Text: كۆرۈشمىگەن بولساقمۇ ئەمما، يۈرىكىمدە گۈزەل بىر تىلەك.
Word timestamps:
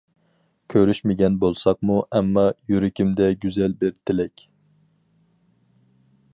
كۆرۈشمىگەن 0.73 1.35
بولساقمۇ 1.43 1.97
ئەمما، 2.19 2.47
يۈرىكىمدە 2.73 3.29
گۈزەل 3.45 3.79
بىر 3.85 3.95
تىلەك. 3.99 4.47